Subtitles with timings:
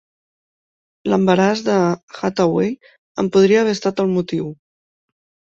[1.11, 1.75] L'embaràs de
[2.21, 2.71] Hathaway
[3.25, 4.53] en podria haver estat el motiu.